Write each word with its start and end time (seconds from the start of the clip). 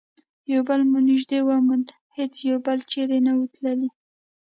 یو 0.53 0.61
بل 0.69 0.81
مو 0.89 0.99
نژدې 1.09 1.39
وموند، 1.43 1.87
هیڅ 2.17 2.33
یو 2.49 2.57
بل 2.65 2.77
چیري 2.91 3.19
نه 3.25 3.31
وو 3.37 3.45
تللي. 3.53 3.89